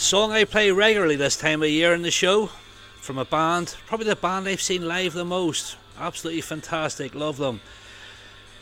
song 0.05 0.31
I 0.31 0.43
play 0.43 0.69
regularly 0.69 1.15
this 1.15 1.35
time 1.35 1.63
of 1.63 1.69
year 1.69 1.91
in 1.91 2.03
the 2.03 2.11
show 2.11 2.51
from 2.97 3.17
a 3.17 3.25
band, 3.25 3.75
probably 3.87 4.05
the 4.05 4.15
band 4.15 4.47
I've 4.47 4.61
seen 4.61 4.87
live 4.87 5.13
the 5.13 5.25
most. 5.25 5.77
Absolutely 5.97 6.41
fantastic, 6.41 7.15
love 7.15 7.37
them. 7.37 7.59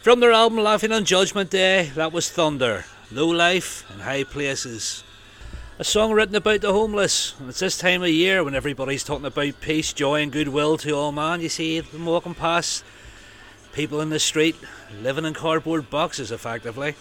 From 0.01 0.21
their 0.21 0.31
album 0.31 0.59
Laughing 0.59 0.93
on 0.93 1.03
Judgment 1.03 1.49
Day, 1.49 1.91
that 1.95 2.13
was 2.13 2.29
Thunder, 2.29 2.85
Low 3.11 3.27
Life 3.27 3.85
and 3.91 4.03
High 4.03 4.23
Places. 4.23 5.03
A 5.79 5.83
song 5.83 6.13
written 6.13 6.35
about 6.35 6.61
the 6.61 6.71
homeless, 6.71 7.35
and 7.37 7.49
it's 7.49 7.59
this 7.59 7.77
time 7.77 8.03
of 8.03 8.09
year 8.09 8.41
when 8.41 8.55
everybody's 8.55 9.03
talking 9.03 9.25
about 9.25 9.59
peace, 9.59 9.91
joy, 9.91 10.21
and 10.21 10.31
goodwill 10.31 10.77
to 10.77 10.91
all 10.91 11.11
man. 11.11 11.41
You 11.41 11.49
see 11.49 11.81
them 11.81 12.05
walking 12.05 12.35
past, 12.35 12.85
people 13.73 13.99
in 13.99 14.11
the 14.11 14.19
street 14.19 14.55
living 15.01 15.25
in 15.25 15.33
cardboard 15.33 15.89
boxes 15.89 16.31
effectively 16.31 16.95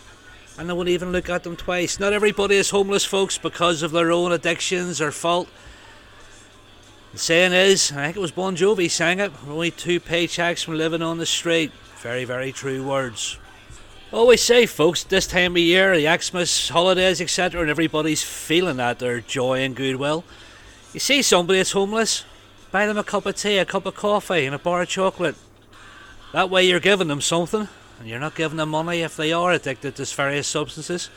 and 0.59 0.69
they 0.69 0.73
won't 0.73 0.89
even 0.89 1.13
look 1.13 1.31
at 1.31 1.43
them 1.43 1.57
twice. 1.57 1.99
Not 1.99 2.13
everybody 2.13 2.57
is 2.57 2.71
homeless, 2.71 3.05
folks, 3.05 3.39
because 3.39 3.83
of 3.83 3.93
their 3.93 4.13
own 4.13 4.33
addictions 4.33 5.01
or 5.01 5.11
fault. 5.11 5.49
The 7.13 7.19
saying 7.19 7.53
is, 7.53 7.93
I 7.93 8.05
think 8.05 8.17
it 8.17 8.21
was 8.21 8.33
Bon 8.33 8.57
Jovi 8.57 8.91
sang 8.91 9.21
it, 9.21 9.33
only 9.47 9.71
two 9.71 10.01
paychecks 10.01 10.65
from 10.65 10.79
living 10.79 11.03
on 11.03 11.19
the 11.19 11.27
street. 11.27 11.71
Very, 11.99 12.25
very 12.25 12.53
true 12.53 12.87
words. 12.87 13.39
Always 14.13 14.43
say, 14.43 14.67
folks, 14.67 15.05
this 15.05 15.27
time 15.27 15.53
of 15.53 15.59
year, 15.59 15.97
the 15.97 16.19
Xmas 16.21 16.69
holidays, 16.69 17.21
etc., 17.21 17.63
and 17.63 17.71
everybody's 17.71 18.23
feeling 18.23 18.77
that 18.77 18.99
their 18.99 19.21
joy 19.21 19.61
and 19.61 19.75
goodwill. 19.75 20.25
You 20.93 21.01
see 21.01 21.23
somebody 21.23 21.61
that's 21.61 21.73
homeless, 21.73 22.25
buy 22.71 22.87
them 22.87 22.99
a 22.99 23.05
cup 23.05 23.25
of 23.25 23.37
tea, 23.37 23.57
a 23.57 23.65
cup 23.65 23.87
of 23.87 23.95
coffee, 23.95 24.45
and 24.45 24.55
a 24.55 24.59
bar 24.59 24.83
of 24.83 24.89
chocolate. 24.89 25.37
That 26.33 26.51
way 26.51 26.65
you're 26.65 26.81
giving 26.81 27.09
them 27.09 27.21
something, 27.23 27.69
and 28.03 28.11
you're 28.11 28.19
not 28.19 28.35
giving 28.35 28.57
them 28.57 28.71
money 28.71 29.03
if 29.03 29.17
they 29.17 29.33
are 29.33 29.53
addicted 29.53 29.95
to 29.95 30.05
various 30.05 30.49
substances. 30.49 31.09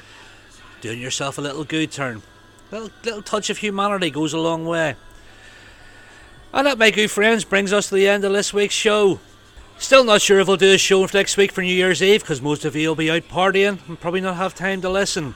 Doing 0.82 1.02
yourself 1.02 1.40
a 1.40 1.42
little 1.42 1.64
good 1.64 1.92
turn. 1.92 2.22
Little, 2.70 2.92
little 3.04 3.22
touch 3.24 3.50
of 3.50 3.58
humanity 3.58 4.12
goes 4.12 4.34
a 4.34 4.38
long 4.38 4.68
way. 4.68 4.96
And 6.54 6.68
that, 6.68 6.78
my 6.78 6.92
good 6.92 7.10
friends, 7.10 7.44
brings 7.44 7.74
us 7.74 7.90
to 7.90 7.96
the 7.96 8.08
end 8.08 8.24
of 8.24 8.34
this 8.34 8.54
week's 8.54 8.76
show. 8.76 9.20
Still 9.80 10.04
not 10.04 10.22
sure 10.22 10.40
if 10.40 10.48
we'll 10.48 10.58
do 10.58 10.76
a 10.76 10.78
show 10.78 11.04
next 11.12 11.38
week 11.38 11.52
for 11.52 11.64
New 11.64 11.74
Year's 11.74 12.04
Eve 12.04 12.22
because 12.22 12.40
most 12.40 12.66
of 12.66 12.76
you 12.76 12.90
will 12.90 12.96
be 12.96 13.10
out 13.10 13.24
partying 13.24 13.80
and 13.88 14.00
probably 14.00 14.22
not 14.22 14.36
have 14.36 14.54
time 14.54 14.80
to 14.82 14.90
listen. 14.90 15.34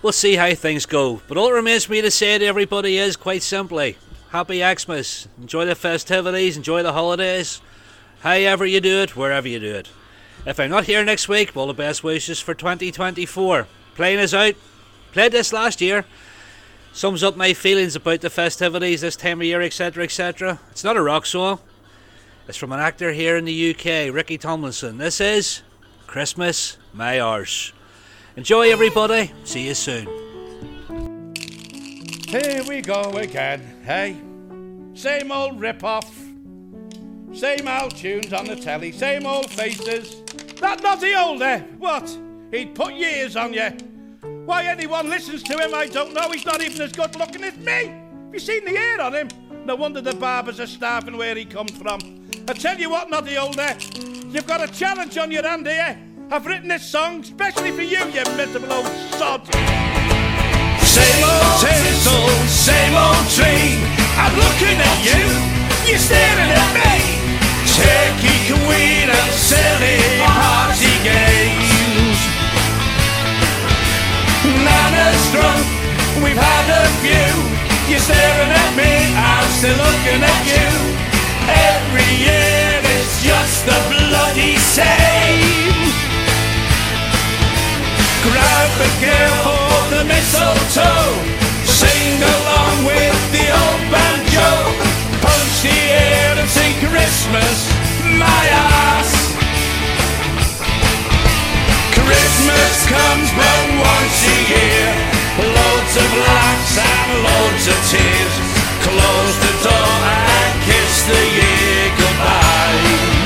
We'll 0.00 0.12
see 0.12 0.36
how 0.36 0.54
things 0.54 0.86
go. 0.86 1.20
But 1.28 1.36
all 1.36 1.48
that 1.48 1.54
remains 1.56 1.84
for 1.84 1.92
me 1.92 2.00
to 2.00 2.10
say 2.10 2.38
to 2.38 2.46
everybody 2.46 2.96
is 2.96 3.16
quite 3.16 3.42
simply 3.42 3.98
Happy 4.30 4.62
Xmas. 4.62 5.28
Enjoy 5.38 5.66
the 5.66 5.74
festivities, 5.74 6.56
enjoy 6.56 6.82
the 6.82 6.94
holidays. 6.94 7.60
However 8.20 8.64
you 8.64 8.80
do 8.80 9.02
it, 9.02 9.14
wherever 9.14 9.46
you 9.46 9.60
do 9.60 9.74
it. 9.74 9.90
If 10.46 10.60
I'm 10.60 10.68
not 10.68 10.84
here 10.84 11.02
next 11.02 11.26
week, 11.26 11.56
all 11.56 11.66
the 11.66 11.72
best 11.72 12.04
wishes 12.04 12.38
for 12.38 12.52
2024. 12.52 13.66
Playing 13.94 14.18
is 14.18 14.34
out. 14.34 14.54
Played 15.12 15.32
this 15.32 15.54
last 15.54 15.80
year. 15.80 16.04
Sums 16.92 17.22
up 17.22 17.34
my 17.34 17.54
feelings 17.54 17.96
about 17.96 18.20
the 18.20 18.28
festivities 18.28 19.00
this 19.00 19.16
time 19.16 19.40
of 19.40 19.46
year, 19.46 19.62
etc. 19.62 20.04
etc. 20.04 20.60
It's 20.70 20.84
not 20.84 20.98
a 20.98 21.02
rock 21.02 21.24
song. 21.24 21.60
It's 22.46 22.58
from 22.58 22.72
an 22.72 22.80
actor 22.80 23.12
here 23.12 23.38
in 23.38 23.46
the 23.46 23.70
UK, 23.70 24.14
Ricky 24.14 24.36
Tomlinson. 24.36 24.98
This 24.98 25.18
is 25.18 25.62
Christmas 26.06 26.76
My 26.92 27.18
Arse. 27.20 27.72
Enjoy, 28.36 28.70
everybody. 28.70 29.32
See 29.44 29.66
you 29.66 29.74
soon. 29.74 30.06
Here 32.28 32.62
we 32.68 32.82
go 32.82 33.12
again, 33.12 33.82
hey? 33.84 34.20
Same 34.92 35.32
old 35.32 35.58
rip-off. 35.58 36.14
Same 37.32 37.66
old 37.66 37.96
tunes 37.96 38.32
on 38.32 38.44
the 38.44 38.56
telly, 38.56 38.92
same 38.92 39.24
old 39.24 39.50
faces. 39.50 40.23
That 40.60 40.82
Noddy 40.82 41.12
Holder, 41.12 41.58
what? 41.78 42.18
He'd 42.50 42.74
put 42.74 42.94
years 42.94 43.36
on 43.36 43.52
you. 43.52 43.70
Why 44.44 44.64
anyone 44.64 45.08
listens 45.08 45.42
to 45.44 45.58
him, 45.58 45.74
I 45.74 45.86
don't 45.86 46.14
know. 46.14 46.30
He's 46.30 46.46
not 46.46 46.62
even 46.62 46.80
as 46.82 46.92
good 46.92 47.16
looking 47.16 47.42
as 47.44 47.56
me. 47.56 47.86
Have 47.86 48.32
you 48.32 48.38
seen 48.38 48.64
the 48.64 48.70
hair 48.70 49.00
on 49.00 49.14
him? 49.14 49.28
No 49.64 49.74
wonder 49.76 50.00
the 50.00 50.14
barbers 50.14 50.60
are 50.60 50.66
starving 50.66 51.16
where 51.16 51.34
he 51.34 51.44
comes 51.44 51.72
from. 51.72 52.28
I 52.48 52.52
tell 52.52 52.78
you 52.78 52.90
what, 52.90 53.10
Noddy 53.10 53.34
Holder, 53.34 53.76
you've 54.28 54.46
got 54.46 54.62
a 54.62 54.72
challenge 54.72 55.16
on 55.18 55.30
your 55.30 55.42
hand 55.42 55.66
here. 55.66 55.98
I've 56.30 56.46
written 56.46 56.68
this 56.68 56.86
song 56.86 57.22
specially 57.22 57.70
for 57.70 57.82
you, 57.82 57.98
you 57.98 58.24
miserable 58.36 58.72
old 58.72 58.86
sod. 59.18 59.46
Same 60.82 61.24
old 61.24 61.60
tinsel, 61.60 62.28
same 62.46 62.94
old 62.94 63.28
tree. 63.30 63.80
I'm 64.16 64.34
looking 64.36 64.78
at 64.78 65.04
you, 65.04 65.90
you're 65.90 65.98
staring 65.98 66.50
at 66.50 66.74
me. 66.74 67.23
Turkey, 67.74 68.38
queen, 68.46 69.10
and 69.10 69.32
silly 69.34 69.98
party 70.22 70.94
games. 71.02 72.18
Nana's 74.62 75.24
drunk, 75.34 75.66
we've 76.22 76.38
had 76.38 76.66
a 76.70 76.86
few. 77.02 77.34
You're 77.90 77.98
staring 77.98 78.52
at 78.62 78.72
me, 78.78 78.92
I'm 79.18 79.48
still 79.58 79.74
looking 79.74 80.22
at 80.22 80.42
you. 80.54 80.70
Every 81.50 82.10
year 82.22 82.80
it's 82.94 83.24
just 83.26 83.66
the 83.66 83.78
bloody 83.90 84.56
same. 84.56 85.74
Grab 88.22 88.70
a 88.80 88.90
girl 89.04 89.63
comes 102.86 103.28
but 103.32 103.64
once 103.80 104.20
a 104.28 104.38
year. 104.52 104.88
Loads 105.40 105.94
of 105.96 106.10
laughs 106.28 106.76
and 106.78 107.10
loads 107.24 107.64
of 107.72 107.78
tears. 107.88 108.34
Close 108.84 109.34
the 109.40 109.54
door 109.64 109.94
and 110.04 110.52
kiss 110.68 110.94
the 111.08 111.22
year 111.38 111.82
goodbye. 111.96 113.24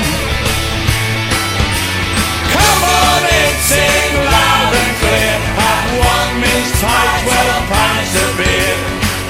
Come 2.55 2.81
on 2.83 3.21
in, 3.27 3.53
sing 3.67 4.11
loud 4.15 4.71
and 4.79 4.93
clear. 5.03 5.35
Have 5.59 5.91
one 5.99 6.31
mince 6.39 6.73
pie, 6.79 7.19
twelve 7.27 7.65
pints 7.67 8.13
of 8.15 8.29
beer. 8.39 8.77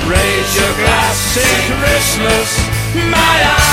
Raise 0.05 0.51
your 0.55 0.73
glass, 0.81 1.15
sing 1.33 1.65
Christmas, 1.81 2.49
my 3.09 3.35
ass. 3.45 3.68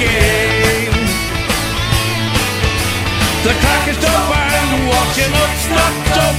Again. 0.00 0.92
The 3.44 3.52
crackers 3.60 3.98
don't 4.00 4.26
bang, 4.32 4.88
watching 4.88 5.32
us 5.32 5.68
knocked 5.68 6.16
up. 6.24 6.36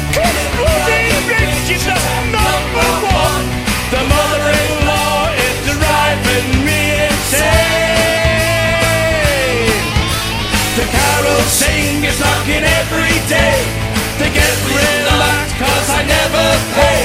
Bloody 0.58 1.02
rich 1.30 1.70
is 1.78 1.84
the 1.86 1.98
number 2.34 2.90
one. 3.06 3.46
The 3.94 4.02
mother-in-law 4.02 5.34
is 5.46 5.58
driving 5.78 6.50
me 6.66 6.82
insane. 7.10 7.52
The 10.78 10.86
carol 10.90 11.42
singers 11.50 12.20
knocking 12.20 12.66
every 12.66 13.18
day. 13.30 13.58
They 14.18 14.30
get 14.30 14.56
relaxed 14.70 15.56
cause 15.58 15.90
I 15.90 16.02
never 16.06 16.48
pay. 16.78 17.02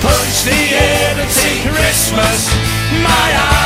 Punch 0.00 0.36
the 0.48 0.60
air 0.74 1.12
and 1.20 1.30
sing 1.30 1.60
Christmas, 1.68 2.40
my 3.04 3.30
ass. 3.32 3.57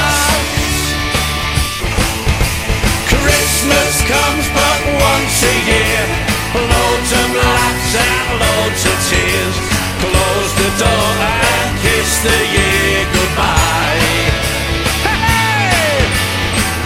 Christmas 3.62 4.02
comes 4.10 4.46
but 4.58 4.80
once 4.90 5.38
a 5.46 5.54
year. 5.70 6.02
Loads 6.50 7.10
of 7.14 7.28
laughs 7.30 7.94
and 7.94 8.26
loads 8.42 8.82
of 8.90 8.98
tears. 9.06 9.56
Close 10.02 10.50
the 10.58 10.70
door 10.82 11.14
and 11.22 11.70
kiss 11.78 12.10
the 12.26 12.38
year 12.58 13.06
goodbye. 13.14 14.02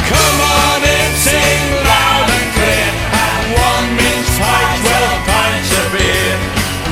Come 0.04 0.38
on 0.52 0.84
in, 0.84 1.12
sing 1.16 1.64
loud 1.80 2.28
and 2.28 2.48
clear. 2.52 2.92
Have 3.08 3.48
one 3.56 3.88
twelve 4.36 5.20
pints 5.32 5.72
of 5.80 5.86
beer. 5.96 6.36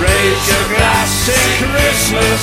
Raise 0.01 0.45
your 0.49 0.65
glass, 0.81 1.29
Christmas, 1.61 2.41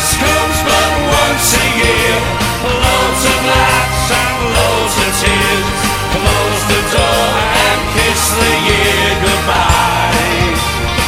Christmas 0.00 0.16
comes 0.16 0.58
but 0.64 0.92
once 1.12 1.60
a 1.60 1.66
year. 1.76 2.16
Loads 2.64 3.22
of 3.28 3.40
laughs 3.52 4.08
and 4.16 4.36
loads 4.56 4.96
of 4.96 5.10
tears. 5.20 5.68
Close 6.16 6.62
the 6.72 6.82
door 6.88 7.28
and 7.36 7.80
kiss 7.92 8.22
the 8.32 8.52
year 8.64 9.08
goodbye. 9.20 10.56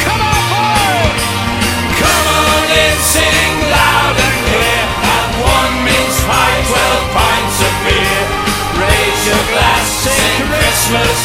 Come 0.04 0.20
on, 0.20 0.44
boy! 0.52 1.08
Come 2.04 2.26
on 2.36 2.64
in, 2.68 2.96
sing 3.00 3.52
loud 3.72 4.12
and 4.12 4.36
clear. 4.44 4.84
Have 5.08 5.32
one 5.40 5.74
mince 5.88 6.20
pie, 6.28 6.60
twelve 6.68 7.06
pints 7.16 7.58
of 7.64 7.74
beer. 7.88 8.20
Raise 8.76 9.22
your 9.24 9.44
glass, 9.56 9.88
sing 10.04 10.36
Christmas, 10.52 11.16